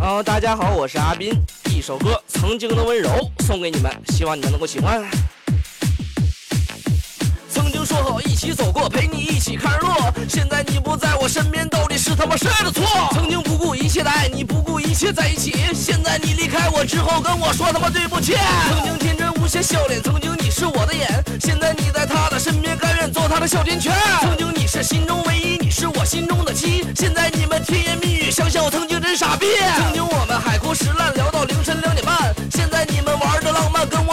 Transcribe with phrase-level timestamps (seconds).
[0.00, 1.30] 啊，大家好，我是阿斌，
[1.70, 3.10] 一首歌《曾经的温柔》
[3.44, 5.06] 送给你们，希望你们能够喜欢。
[7.50, 12.82] 曾经说好一起走过，陪你一起看日落，现在你不在我身边，到底是他妈谁的错？
[13.12, 18.34] 曾经不顾一切的爱你，不顾一切在一起，现在你离开我之后跟我说他妈对不起。
[18.70, 23.92] 曾经天真无邪笑脸，曾经你是我的眼，现在你在他的身边，甘愿做他的小甜犬。
[24.22, 27.28] 曾经你是心中唯一，你是我心中的妻，现在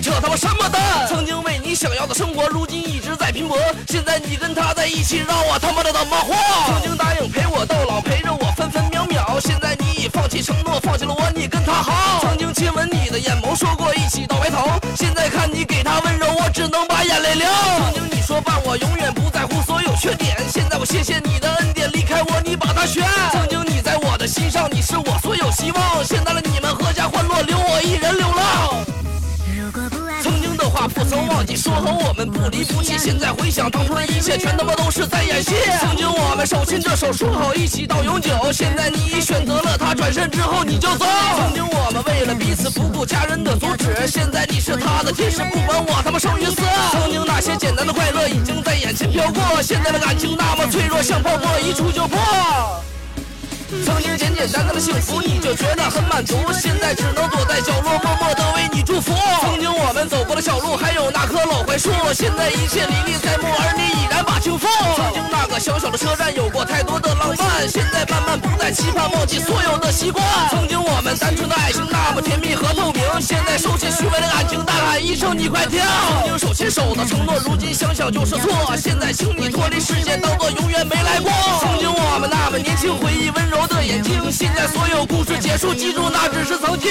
[0.00, 1.06] 扯他妈什么蛋？
[1.08, 3.58] 曾经为你想要的生活，如今一直在拼搏，
[3.88, 6.34] 现在你跟他在一起，让我他妈的怎么活？
[6.72, 12.20] 曾经答应陪我到老，陪着我分分秒秒，现在你已放弃承诺，放弃了我，你跟他好。
[12.22, 17.46] 曾经亲吻你的眼眸，说过一起到白头，现在看你给他温柔，我只能把眼泪流。
[17.78, 23.04] 曾经你说伴我永远不在乎所有缺点，现在我谢谢你的恩典，离开我你把他选。
[23.32, 25.29] 曾经你在我的心上，你是我所
[30.90, 32.98] 不曾忘记，说好我们不离不弃。
[32.98, 35.54] 现在回想当初的一切，全他妈都是在演戏。
[35.80, 38.30] 曾经我们手牵着手，说好一起到永久。
[38.52, 41.06] 现在你已选择了他，转身之后你就走。
[41.38, 46.60] 曾经我们为了彼此不顾家人的阻止，现在你是他的天使，不管我他妈生与死。
[46.92, 52.18] 曾经那些简单的快乐已经在眼前飘过，现在的感情那么脆弱，像泡沫一触就破。
[53.86, 59.12] 曾经简简单单的幸福，你就觉得很满足，现在只能躲在角落，默默的为你祝福。
[61.70, 64.66] 那棵老槐树，现在一切历历在目，而你已然把情负。
[64.96, 70.24] 曾经那个小小的车站，有过太多的浪漫，现在慢慢不再期盼，忘记所有的习惯。
[70.50, 75.80] 曾经我们单纯的爱情那么甜蜜和透明，现在收起虚伪的感情，大喊一声你快停。
[75.80, 81.30] 曾经手牵手的承诺，如今想想就是错，现在请你脱离世界，当做永远没来过。
[81.60, 86.90] 曾经我们那么年轻，回忆温柔的眼睛，现在所有故事结束，记住那只是曾经。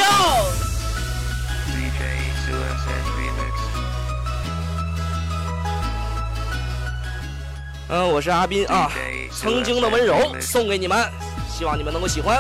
[7.92, 8.92] 嗯，我是阿斌啊，
[9.32, 10.95] 曾经的温柔送给你们，
[11.50, 12.39] 希望你们能够喜欢。